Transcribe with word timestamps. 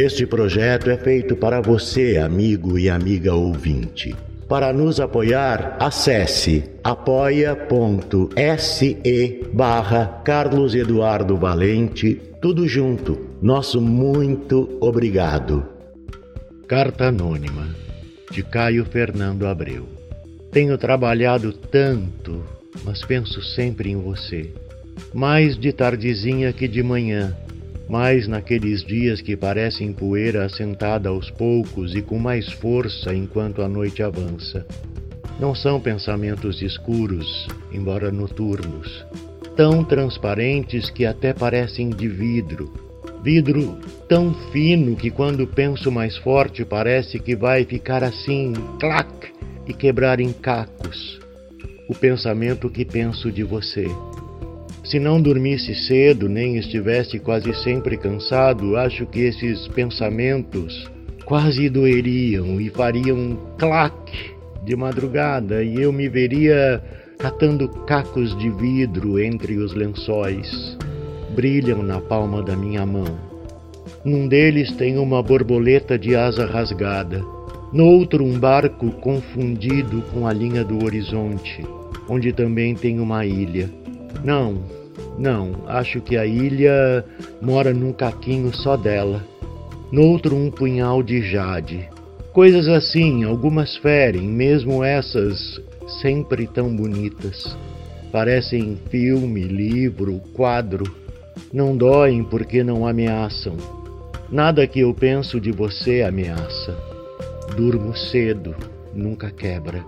Este 0.00 0.24
projeto 0.24 0.88
é 0.90 0.96
feito 0.96 1.34
para 1.34 1.60
você, 1.60 2.18
amigo 2.18 2.78
e 2.78 2.88
amiga 2.88 3.34
ouvinte. 3.34 4.14
Para 4.48 4.72
nos 4.72 5.00
apoiar, 5.00 5.76
acesse 5.80 6.62
apoia.se 6.84 7.80
barra 9.52 10.22
Carlos 10.24 10.76
Eduardo 10.76 11.36
Valente, 11.36 12.14
tudo 12.40 12.68
junto. 12.68 13.18
Nosso 13.42 13.80
muito 13.80 14.78
obrigado. 14.80 15.66
Carta 16.68 17.08
Anônima, 17.08 17.66
de 18.30 18.44
Caio 18.44 18.84
Fernando 18.84 19.48
Abreu. 19.48 19.88
Tenho 20.52 20.78
trabalhado 20.78 21.52
tanto, 21.52 22.44
mas 22.84 23.04
penso 23.04 23.42
sempre 23.42 23.90
em 23.90 23.96
você. 23.96 24.52
Mais 25.12 25.58
de 25.58 25.72
tardezinha 25.72 26.52
que 26.52 26.68
de 26.68 26.84
manhã 26.84 27.36
mais 27.88 28.28
naqueles 28.28 28.84
dias 28.84 29.20
que 29.20 29.36
parecem 29.36 29.92
poeira 29.92 30.44
assentada 30.44 31.08
aos 31.08 31.30
poucos 31.30 31.94
e 31.94 32.02
com 32.02 32.18
mais 32.18 32.52
força 32.52 33.14
enquanto 33.14 33.62
a 33.62 33.68
noite 33.68 34.02
avança. 34.02 34.66
Não 35.40 35.54
são 35.54 35.80
pensamentos 35.80 36.60
escuros, 36.60 37.46
embora 37.72 38.10
noturnos, 38.10 39.06
tão 39.56 39.82
transparentes 39.84 40.90
que 40.90 41.06
até 41.06 41.32
parecem 41.32 41.88
de 41.88 42.08
vidro. 42.08 42.72
Vidro 43.22 43.78
tão 44.08 44.34
fino 44.52 44.94
que 44.94 45.10
quando 45.10 45.46
penso 45.46 45.90
mais 45.90 46.16
forte 46.18 46.64
parece 46.64 47.18
que 47.18 47.34
vai 47.34 47.64
ficar 47.64 48.04
assim, 48.04 48.52
clac, 48.78 49.08
e 49.66 49.74
quebrar 49.74 50.18
em 50.18 50.32
cacos. 50.32 51.20
O 51.88 51.94
pensamento 51.94 52.70
que 52.70 52.84
penso 52.84 53.30
de 53.30 53.42
você 53.42 53.86
se 54.90 54.98
não 54.98 55.20
dormisse 55.20 55.74
cedo 55.74 56.28
nem 56.28 56.56
estivesse 56.56 57.18
quase 57.18 57.52
sempre 57.62 57.96
cansado, 57.96 58.76
acho 58.76 59.04
que 59.06 59.20
esses 59.20 59.68
pensamentos 59.68 60.90
quase 61.26 61.68
doeriam 61.68 62.58
e 62.58 62.70
fariam 62.70 63.38
claque 63.58 64.30
de 64.64 64.74
madrugada 64.74 65.62
e 65.62 65.80
eu 65.80 65.92
me 65.92 66.08
veria 66.08 66.82
catando 67.18 67.68
cacos 67.84 68.36
de 68.38 68.48
vidro 68.50 69.18
entre 69.18 69.58
os 69.58 69.74
lençóis. 69.74 70.76
Brilham 71.34 71.82
na 71.82 72.00
palma 72.00 72.42
da 72.42 72.56
minha 72.56 72.86
mão. 72.86 73.18
Num 74.04 74.26
deles 74.26 74.72
tem 74.76 74.96
uma 74.96 75.22
borboleta 75.22 75.98
de 75.98 76.16
asa 76.16 76.46
rasgada, 76.46 77.22
no 77.72 77.84
outro 77.84 78.24
um 78.24 78.38
barco 78.38 78.90
confundido 78.92 80.02
com 80.12 80.26
a 80.26 80.32
linha 80.32 80.64
do 80.64 80.82
horizonte, 80.82 81.62
onde 82.08 82.32
também 82.32 82.74
tem 82.74 82.98
uma 82.98 83.26
ilha. 83.26 83.68
Não, 84.24 84.62
não, 85.18 85.64
acho 85.66 86.00
que 86.00 86.16
a 86.16 86.26
ilha 86.26 87.04
mora 87.40 87.72
num 87.72 87.92
caquinho 87.92 88.54
só 88.54 88.76
dela. 88.76 89.24
No 89.90 90.02
outro, 90.02 90.36
um 90.36 90.50
punhal 90.50 91.02
de 91.02 91.22
jade. 91.22 91.88
Coisas 92.32 92.68
assim, 92.68 93.24
algumas 93.24 93.76
ferem, 93.76 94.28
mesmo 94.28 94.84
essas 94.84 95.60
sempre 96.00 96.46
tão 96.46 96.74
bonitas. 96.74 97.56
Parecem 98.12 98.78
filme, 98.90 99.42
livro, 99.42 100.20
quadro. 100.34 100.84
Não 101.52 101.76
doem 101.76 102.22
porque 102.22 102.62
não 102.62 102.86
ameaçam. 102.86 103.56
Nada 104.30 104.66
que 104.66 104.80
eu 104.80 104.92
penso 104.92 105.40
de 105.40 105.50
você 105.50 106.02
ameaça. 106.02 106.76
Durmo 107.56 107.96
cedo, 107.96 108.54
nunca 108.94 109.30
quebra. 109.30 109.84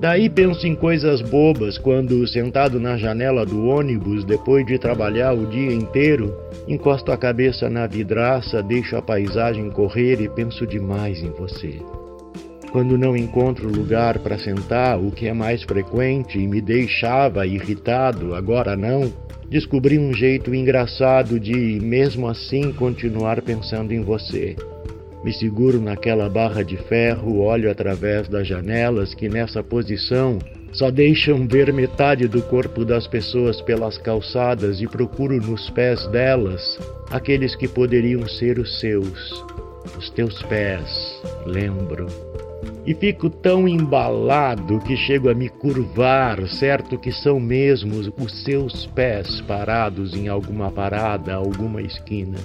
Daí 0.00 0.30
penso 0.30 0.66
em 0.66 0.76
coisas 0.76 1.20
bobas 1.22 1.76
quando, 1.76 2.26
sentado 2.28 2.78
na 2.78 2.96
janela 2.96 3.44
do 3.44 3.66
ônibus, 3.66 4.24
depois 4.24 4.64
de 4.64 4.78
trabalhar 4.78 5.32
o 5.32 5.46
dia 5.46 5.72
inteiro, 5.72 6.34
encosto 6.68 7.10
a 7.10 7.16
cabeça 7.16 7.68
na 7.68 7.86
vidraça, 7.86 8.62
deixo 8.62 8.96
a 8.96 9.02
paisagem 9.02 9.70
correr 9.70 10.20
e 10.20 10.28
penso 10.28 10.66
demais 10.66 11.22
em 11.22 11.30
você. 11.30 11.80
Quando 12.70 12.98
não 12.98 13.16
encontro 13.16 13.68
lugar 13.68 14.18
para 14.18 14.38
sentar, 14.38 15.00
o 15.00 15.10
que 15.10 15.26
é 15.26 15.32
mais 15.32 15.62
frequente 15.62 16.38
e 16.38 16.46
me 16.46 16.60
deixava 16.60 17.46
irritado, 17.46 18.34
agora 18.34 18.76
não, 18.76 19.10
descobri 19.48 19.98
um 19.98 20.12
jeito 20.12 20.54
engraçado 20.54 21.40
de, 21.40 21.80
mesmo 21.80 22.28
assim, 22.28 22.72
continuar 22.72 23.40
pensando 23.40 23.92
em 23.92 24.02
você. 24.02 24.54
Me 25.24 25.32
seguro 25.32 25.80
naquela 25.80 26.28
barra 26.28 26.62
de 26.62 26.76
ferro, 26.76 27.40
olho 27.40 27.70
através 27.70 28.28
das 28.28 28.46
janelas 28.46 29.14
que 29.14 29.28
nessa 29.28 29.62
posição 29.62 30.38
só 30.72 30.90
deixam 30.90 31.46
ver 31.46 31.72
metade 31.72 32.28
do 32.28 32.42
corpo 32.42 32.84
das 32.84 33.06
pessoas 33.06 33.60
pelas 33.62 33.98
calçadas 33.98 34.80
e 34.80 34.86
procuro 34.86 35.36
nos 35.40 35.68
pés 35.70 36.06
delas 36.08 36.78
aqueles 37.10 37.56
que 37.56 37.66
poderiam 37.66 38.26
ser 38.28 38.58
os 38.58 38.78
seus. 38.78 39.44
Os 39.96 40.10
teus 40.10 40.40
pés, 40.42 41.20
lembro. 41.46 42.06
E 42.86 42.94
fico 42.94 43.28
tão 43.28 43.66
embalado 43.66 44.78
que 44.80 44.96
chego 44.96 45.30
a 45.30 45.34
me 45.34 45.48
curvar, 45.48 46.46
certo 46.48 46.98
que 46.98 47.10
são 47.12 47.40
mesmo 47.40 47.96
os 48.18 48.44
seus 48.44 48.86
pés 48.86 49.40
parados 49.42 50.14
em 50.14 50.28
alguma 50.28 50.70
parada, 50.70 51.34
alguma 51.34 51.82
esquina. 51.82 52.38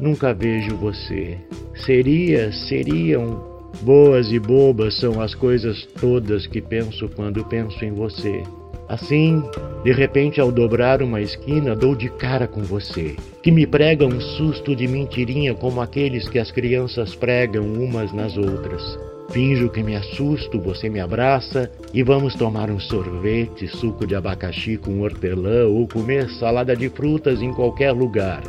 Nunca 0.00 0.32
vejo 0.32 0.76
você. 0.76 1.38
Seria, 1.74 2.52
seriam. 2.52 3.52
Boas 3.80 4.30
e 4.30 4.38
bobas 4.38 4.98
são 4.98 5.20
as 5.20 5.34
coisas 5.34 5.86
todas 6.00 6.46
que 6.46 6.60
penso 6.60 7.08
quando 7.08 7.44
penso 7.44 7.84
em 7.84 7.92
você. 7.92 8.42
Assim, 8.88 9.42
de 9.82 9.90
repente, 9.90 10.40
ao 10.40 10.52
dobrar 10.52 11.02
uma 11.02 11.20
esquina, 11.20 11.74
dou 11.74 11.94
de 11.94 12.10
cara 12.10 12.46
com 12.46 12.60
você, 12.60 13.16
que 13.42 13.50
me 13.50 13.66
prega 13.66 14.04
um 14.04 14.20
susto 14.20 14.76
de 14.76 14.86
mentirinha 14.86 15.54
como 15.54 15.80
aqueles 15.80 16.28
que 16.28 16.38
as 16.38 16.50
crianças 16.50 17.14
pregam 17.14 17.64
umas 17.64 18.12
nas 18.12 18.36
outras. 18.36 18.98
Finjo 19.30 19.70
que 19.70 19.82
me 19.82 19.96
assusto, 19.96 20.60
você 20.60 20.90
me 20.90 21.00
abraça 21.00 21.70
e 21.94 22.02
vamos 22.02 22.34
tomar 22.34 22.70
um 22.70 22.78
sorvete, 22.78 23.66
suco 23.66 24.06
de 24.06 24.14
abacaxi 24.14 24.76
com 24.76 25.00
hortelã 25.00 25.66
ou 25.66 25.88
comer 25.88 26.28
salada 26.32 26.76
de 26.76 26.90
frutas 26.90 27.40
em 27.40 27.50
qualquer 27.50 27.92
lugar. 27.92 28.42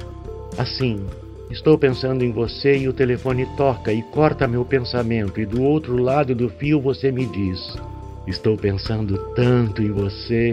Assim, 0.57 1.05
Estou 1.53 1.78
pensando 1.78 2.24
em 2.24 2.31
você 2.31 2.80
e 2.80 2.88
o 2.88 2.94
telefone 2.94 3.46
toca 3.56 3.94
e 3.94 4.02
corta 4.02 4.47
meu 4.47 4.66
pensamento, 4.66 5.40
e 5.40 5.46
do 5.46 5.62
outro 5.62 6.02
lado 6.02 6.34
do 6.34 6.50
fio 6.50 6.81
você 6.81 7.12
me 7.12 7.28
diz: 7.28 7.78
Estou 8.25 8.58
pensando 8.58 9.19
tanto 9.36 9.84
em 9.84 9.91
você. 9.91 10.52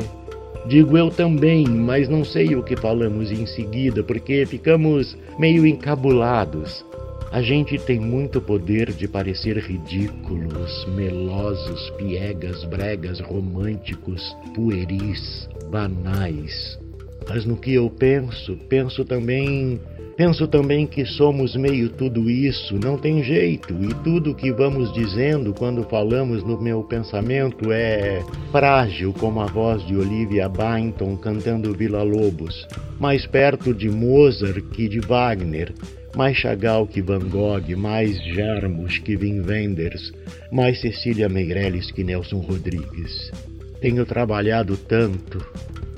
Digo 0.66 0.98
eu 0.98 1.08
também, 1.08 1.66
mas 1.66 2.06
não 2.06 2.22
sei 2.22 2.54
o 2.54 2.62
que 2.62 2.76
falamos 2.76 3.32
em 3.32 3.46
seguida 3.46 4.04
porque 4.04 4.44
ficamos 4.44 5.16
meio 5.38 5.66
encabulados. 5.66 6.84
A 7.32 7.40
gente 7.40 7.78
tem 7.78 7.98
muito 7.98 8.38
poder 8.38 8.92
de 8.92 9.08
parecer 9.08 9.56
ridículos, 9.56 10.86
melosos, 10.94 11.88
piegas, 11.96 12.62
bregas, 12.64 13.20
românticos, 13.20 14.36
pueris, 14.54 15.48
banais. 15.70 16.79
Mas 17.28 17.44
no 17.44 17.56
que 17.56 17.74
eu 17.74 17.88
penso, 17.90 18.56
penso 18.68 19.04
também 19.04 19.80
Penso 20.20 20.46
também 20.46 20.86
que 20.86 21.06
somos 21.06 21.56
meio 21.56 21.88
tudo 21.88 22.28
isso, 22.28 22.78
não 22.78 22.98
tem 22.98 23.24
jeito, 23.24 23.72
e 23.82 23.88
tudo 24.04 24.34
que 24.34 24.52
vamos 24.52 24.92
dizendo 24.92 25.54
quando 25.54 25.82
falamos 25.84 26.44
no 26.44 26.60
meu 26.60 26.84
pensamento 26.84 27.72
é 27.72 28.22
frágil 28.52 29.14
como 29.14 29.40
a 29.40 29.46
voz 29.46 29.82
de 29.86 29.96
Olivia 29.96 30.46
Bainton 30.46 31.16
cantando 31.16 31.72
Vila 31.72 32.02
Lobos, 32.02 32.68
mais 32.98 33.26
perto 33.26 33.72
de 33.72 33.88
Mozart 33.88 34.62
que 34.74 34.90
de 34.90 35.00
Wagner, 35.00 35.72
mais 36.14 36.36
Chagall 36.36 36.86
que 36.86 37.00
Van 37.00 37.20
Gogh, 37.20 37.74
mais 37.74 38.22
Jarmus 38.34 38.98
que 38.98 39.16
Wim 39.16 39.40
Wenders, 39.40 40.12
mais 40.52 40.82
Cecília 40.82 41.30
Meirelles 41.30 41.90
que 41.90 42.04
Nelson 42.04 42.40
Rodrigues. 42.40 43.32
Tenho 43.80 44.04
trabalhado 44.04 44.76
tanto, 44.76 45.42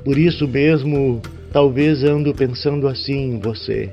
por 0.05 0.19
isso 0.19 0.47
mesmo 0.49 1.21
Talvez 1.53 2.03
ando 2.03 2.33
pensando 2.33 2.89
assim 2.89 3.35
em 3.35 3.39
você. 3.39 3.91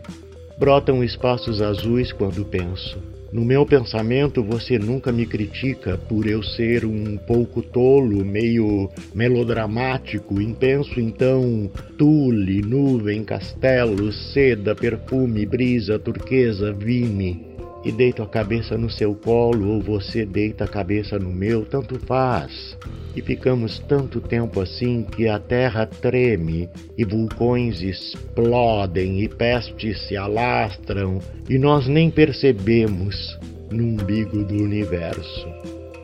Brotam 0.58 1.04
espaços 1.04 1.62
azuis 1.62 2.14
quando 2.14 2.46
penso. 2.46 2.98
No 3.34 3.44
meu 3.44 3.66
pensamento, 3.66 4.42
você 4.42 4.80
nunca 4.80 5.12
me 5.12 5.26
critica 5.26 5.98
por 6.08 6.26
eu 6.26 6.42
ser 6.42 6.86
um 6.86 7.18
pouco 7.18 7.62
tolo, 7.62 8.24
meio 8.24 8.90
melodramático, 9.14 10.36
penso 10.58 11.02
então 11.02 11.70
tule, 11.98 12.62
nuvem, 12.62 13.26
castelo, 13.26 14.12
seda, 14.14 14.74
perfume, 14.74 15.46
brisa, 15.46 16.00
turquesa, 16.00 16.72
vime. 16.72 17.49
E 17.84 17.92
deito 17.92 18.22
a 18.22 18.28
cabeça 18.28 18.78
no 18.78 18.90
seu 18.90 19.16
colo 19.16 19.76
ou 19.76 19.82
você 19.82 20.26
deita 20.26 20.66
a 20.66 20.68
cabeça 20.68 21.18
no 21.18 21.32
meu, 21.32 21.66
tanto 21.66 21.98
faz. 22.06 22.78
E 23.16 23.22
ficamos 23.22 23.80
tanto 23.80 24.20
tempo 24.20 24.60
assim 24.60 25.04
que 25.04 25.28
a 25.28 25.40
terra 25.40 25.86
treme 25.86 26.70
e 26.98 27.06
vulcões 27.06 27.82
explodem 27.82 29.22
e 29.22 29.30
pestes 29.30 30.08
se 30.08 30.18
alastram 30.18 31.20
e 31.50 31.58
nós 31.58 31.88
nem 31.88 32.12
percebemos 32.12 33.38
no 33.72 33.84
umbigo 33.84 34.44
do 34.44 34.56
universo. 34.56 35.48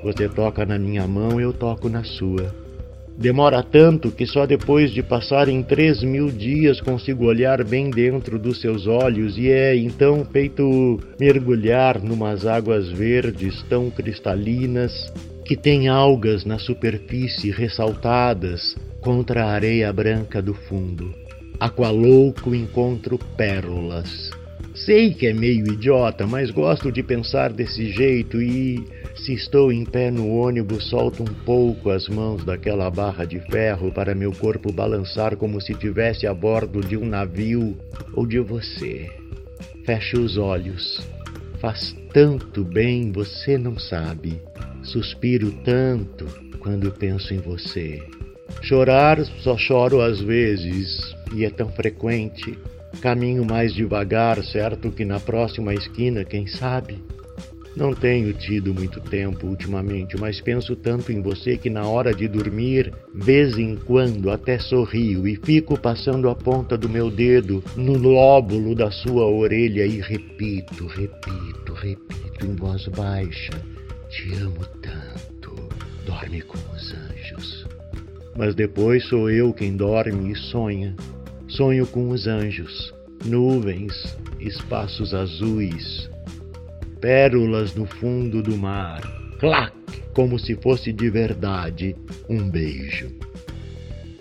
Você 0.03 0.29
toca 0.29 0.65
na 0.65 0.79
minha 0.79 1.07
mão, 1.07 1.41
eu 1.41 1.51
toco 1.51 1.89
na 1.89 2.03
sua. 2.03 2.64
Demora 3.17 3.63
tanto 3.63 4.11
que 4.11 4.25
só 4.25 4.45
depois 4.45 4.91
de 4.91 5.01
passarem 5.01 5.63
três 5.63 6.03
mil 6.03 6.29
dias 6.29 6.81
consigo 6.81 7.25
olhar 7.25 7.63
bem 7.63 7.89
dentro 7.89 8.37
dos 8.37 8.59
seus 8.59 8.87
olhos 8.87 9.37
e 9.37 9.49
é 9.49 9.75
então 9.75 10.25
feito 10.25 10.99
mergulhar 11.17 12.01
numas 12.03 12.45
águas 12.45 12.89
verdes 12.91 13.63
tão 13.69 13.89
cristalinas 13.89 14.91
que 15.45 15.55
têm 15.55 15.87
algas 15.87 16.43
na 16.43 16.59
superfície 16.59 17.51
ressaltadas 17.51 18.75
contra 18.99 19.45
a 19.45 19.51
areia 19.51 19.93
branca 19.93 20.41
do 20.41 20.53
fundo. 20.53 21.13
Aqualouco 21.57 22.53
encontro 22.53 23.17
pérolas. 23.37 24.29
Sei 24.73 25.13
que 25.13 25.27
é 25.27 25.33
meio 25.33 25.71
idiota, 25.71 26.27
mas 26.27 26.51
gosto 26.51 26.91
de 26.91 27.01
pensar 27.01 27.53
desse 27.53 27.91
jeito 27.91 28.41
e 28.41 28.83
se 29.15 29.33
estou 29.33 29.71
em 29.71 29.85
pé 29.85 30.11
no 30.11 30.29
ônibus, 30.29 30.89
solto 30.89 31.23
um 31.23 31.33
pouco 31.45 31.89
as 31.89 32.07
mãos 32.07 32.43
daquela 32.43 32.89
barra 32.89 33.25
de 33.25 33.39
ferro 33.39 33.91
para 33.91 34.13
meu 34.13 34.31
corpo 34.31 34.71
balançar 34.71 35.37
como 35.37 35.61
se 35.61 35.71
estivesse 35.71 36.27
a 36.27 36.33
bordo 36.33 36.81
de 36.81 36.97
um 36.97 37.05
navio 37.05 37.77
ou 38.13 38.25
de 38.25 38.39
você. 38.39 39.09
Fecho 39.85 40.19
os 40.19 40.37
olhos. 40.37 40.99
Faz 41.59 41.95
tanto 42.13 42.63
bem, 42.63 43.11
você 43.11 43.57
não 43.57 43.79
sabe. 43.79 44.41
Suspiro 44.83 45.51
tanto 45.63 46.25
quando 46.59 46.91
penso 46.91 47.33
em 47.33 47.39
você. 47.39 48.03
Chorar 48.61 49.23
só 49.43 49.57
choro 49.57 50.01
às 50.01 50.19
vezes, 50.19 51.15
e 51.33 51.45
é 51.45 51.49
tão 51.49 51.69
frequente. 51.69 52.57
Caminho 53.01 53.45
mais 53.45 53.73
devagar, 53.73 54.43
certo 54.43 54.91
que 54.91 55.05
na 55.05 55.19
próxima 55.19 55.73
esquina, 55.73 56.23
quem 56.23 56.47
sabe? 56.47 57.03
Não 57.75 57.93
tenho 57.93 58.33
tido 58.33 58.73
muito 58.73 59.01
tempo 59.01 59.47
ultimamente, 59.47 60.17
mas 60.17 60.39
penso 60.39 60.77
tanto 60.77 61.11
em 61.11 61.21
você 61.21 61.57
que 61.57 61.69
na 61.69 61.85
hora 61.85 62.13
de 62.13 62.25
dormir, 62.25 62.93
vez 63.13 63.57
em 63.57 63.75
quando 63.75 64.31
até 64.31 64.57
sorrio 64.57 65.27
e 65.27 65.35
fico 65.35 65.77
passando 65.77 66.29
a 66.29 66.35
ponta 66.35 66.77
do 66.77 66.87
meu 66.87 67.11
dedo 67.11 67.61
no 67.75 67.97
lóbulo 67.97 68.73
da 68.73 68.89
sua 68.89 69.25
orelha 69.25 69.85
e 69.85 69.99
repito, 69.99 70.87
repito, 70.87 71.73
repito 71.73 72.45
em 72.45 72.55
voz 72.55 72.87
baixa: 72.87 73.51
Te 74.09 74.33
amo 74.35 74.65
tanto. 74.81 75.67
Dorme 76.05 76.41
com 76.43 76.57
os 76.73 76.93
anjos. 76.93 77.67
Mas 78.37 78.55
depois 78.55 79.05
sou 79.09 79.29
eu 79.29 79.53
quem 79.53 79.75
dorme 79.75 80.31
e 80.31 80.35
sonha. 80.35 80.95
Sonho 81.49 81.85
com 81.87 82.09
os 82.09 82.25
anjos, 82.25 82.93
nuvens, 83.25 84.17
espaços 84.39 85.13
azuis 85.13 86.09
pérolas 86.99 87.75
no 87.75 87.85
fundo 87.85 88.41
do 88.41 88.57
mar. 88.57 89.01
Clac! 89.39 89.73
Como 90.13 90.39
se 90.39 90.55
fosse 90.55 90.93
de 90.93 91.09
verdade 91.09 91.95
um 92.29 92.49
beijo. 92.49 93.11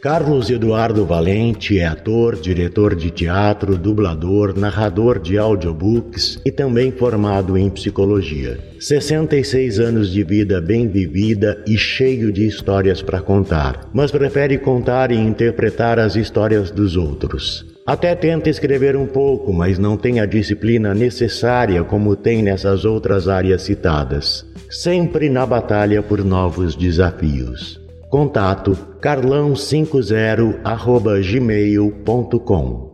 Carlos 0.05 0.50
Eduardo 0.50 1.06
Valente 1.06 1.79
é 1.79 1.87
ator, 1.87 2.37
diretor 2.37 2.94
de 2.94 3.11
teatro, 3.11 3.79
dublador, 3.79 4.55
narrador 4.55 5.19
de 5.19 5.38
audiobooks 5.38 6.43
e 6.44 6.53
também 6.53 6.93
formado 6.93 7.56
em 7.56 7.71
psicologia. 7.71 8.59
66 8.79 9.81
anos 9.81 10.12
de 10.12 10.23
vida 10.23 10.61
bem 10.61 10.88
vivida 10.88 11.65
e 11.67 11.79
cheio 11.79 12.31
de 12.31 12.47
histórias 12.47 13.00
para 13.00 13.23
contar, 13.23 13.88
mas 13.94 14.11
prefere 14.11 14.59
contar 14.59 15.11
e 15.11 15.17
interpretar 15.17 15.99
as 15.99 16.17
histórias 16.17 16.70
dos 16.70 16.99
outros. 16.99 17.74
Até 17.87 18.15
tenta 18.15 18.49
escrever 18.49 18.97
um 18.97 19.07
pouco, 19.07 19.53
mas 19.53 19.79
não 19.79 19.99
tem 19.99 20.19
a 20.19 20.25
disciplina 20.25 20.95
necessária 20.95 21.85
como 21.85 22.17
tem 22.17 22.43
nessas 22.43 22.87
outras 22.87 23.29
áreas 23.29 23.61
citadas. 23.61 24.47
Sempre 24.71 25.29
na 25.29 25.45
batalha 25.45 26.03
por 26.03 26.25
novos 26.25 26.75
desafios. 26.75 27.79
Contato 28.09 28.75
carlão50 29.03 31.31
gmail.com 31.31 32.94